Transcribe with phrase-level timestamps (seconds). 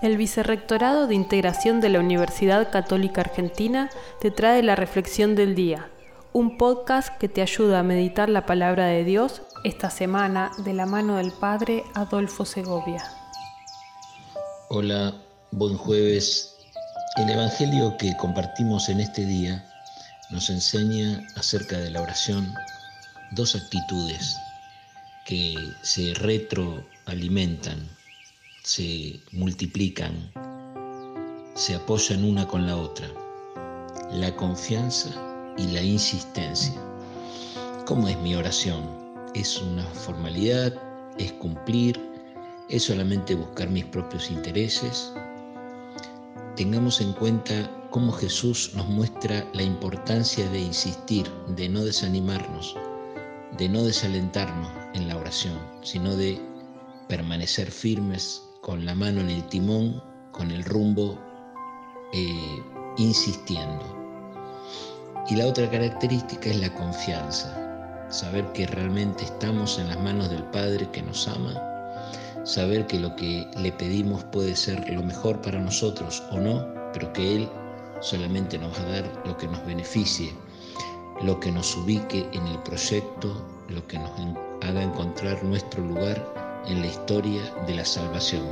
[0.00, 5.90] El Vicerrectorado de Integración de la Universidad Católica Argentina te trae la Reflexión del Día,
[6.32, 10.86] un podcast que te ayuda a meditar la palabra de Dios esta semana de la
[10.86, 13.02] mano del Padre Adolfo Segovia.
[14.70, 15.14] Hola,
[15.50, 16.56] buen jueves.
[17.16, 19.64] El Evangelio que compartimos en este día
[20.30, 22.52] nos enseña acerca de la oración
[23.32, 24.36] dos actitudes
[25.26, 27.88] que se retroalimentan
[28.64, 30.30] se multiplican,
[31.54, 33.08] se apoyan una con la otra.
[34.12, 35.10] La confianza
[35.58, 36.74] y la insistencia.
[37.86, 38.82] ¿Cómo es mi oración?
[39.34, 40.74] ¿Es una formalidad?
[41.18, 42.00] ¿Es cumplir?
[42.68, 45.12] ¿Es solamente buscar mis propios intereses?
[46.54, 52.76] Tengamos en cuenta cómo Jesús nos muestra la importancia de insistir, de no desanimarnos,
[53.58, 56.40] de no desalentarnos en la oración, sino de
[57.08, 61.18] permanecer firmes con la mano en el timón, con el rumbo,
[62.12, 62.62] eh,
[62.96, 63.84] insistiendo.
[65.28, 70.44] Y la otra característica es la confianza, saber que realmente estamos en las manos del
[70.44, 71.60] Padre que nos ama,
[72.44, 77.12] saber que lo que le pedimos puede ser lo mejor para nosotros o no, pero
[77.12, 77.48] que Él
[78.00, 80.32] solamente nos va a dar lo que nos beneficie,
[81.24, 84.12] lo que nos ubique en el proyecto, lo que nos
[84.60, 88.46] haga encontrar nuestro lugar en la historia de la salvación.